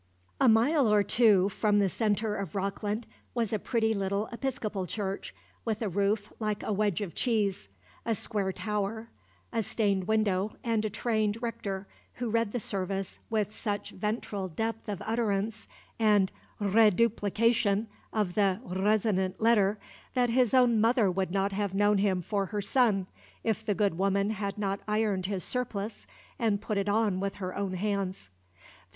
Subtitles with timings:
[0.39, 3.05] A mile or two from the centre of Rockland
[3.35, 5.31] was a pretty little Episcopal church,
[5.63, 7.69] with a roof like a wedge of cheese,
[8.03, 9.11] a square tower,
[9.53, 11.85] a stained window, and a trained rector,
[12.15, 15.67] who read the service with such ventral depth of utterance
[15.99, 19.77] and rrreduplication of the rrresonant letter,
[20.15, 23.05] that his own mother would not have known him for her son,
[23.43, 26.07] if the good woman had not ironed his surplice
[26.39, 28.31] and put it on with her own hands.